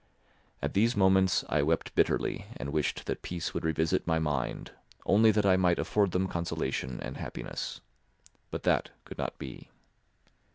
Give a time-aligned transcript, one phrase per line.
[0.63, 4.71] At these moments I wept bitterly and wished that peace would revisit my mind
[5.05, 7.81] only that I might afford them consolation and happiness.
[8.49, 9.69] But that could not be.